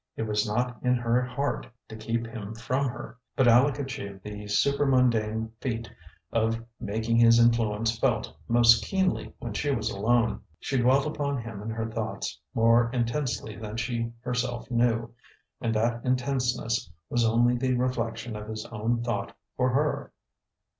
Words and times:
It 0.17 0.23
was 0.23 0.47
not 0.47 0.81
in 0.81 0.95
her 0.95 1.21
heart 1.21 1.67
to 1.87 1.95
keep 1.95 2.25
him 2.25 2.55
from 2.55 2.87
her; 2.89 3.19
but 3.35 3.45
Aleck 3.47 3.77
achieved 3.77 4.23
the 4.23 4.45
supermundane 4.45 5.51
feat 5.59 5.91
of 6.31 6.59
making 6.79 7.17
his 7.17 7.37
influence 7.39 7.99
felt 7.99 8.35
most 8.47 8.83
keenly 8.83 9.31
when 9.37 9.53
she 9.53 9.69
was 9.69 9.91
alone. 9.91 10.41
She 10.59 10.79
dwelt 10.79 11.05
upon 11.05 11.43
him 11.43 11.61
in 11.61 11.69
her 11.69 11.85
thoughts 11.87 12.39
more 12.55 12.89
intensely 12.91 13.55
than 13.55 13.77
she 13.77 14.11
herself 14.21 14.71
knew; 14.71 15.13
and 15.61 15.71
that 15.75 16.03
intenseness 16.03 16.89
was 17.07 17.23
only 17.23 17.55
the 17.55 17.75
reflection 17.75 18.35
of 18.35 18.47
his 18.47 18.65
own 18.71 19.03
thought 19.03 19.37
for 19.55 19.69
her. 19.69 20.13